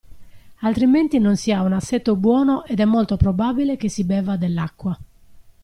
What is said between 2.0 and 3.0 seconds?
buono ed è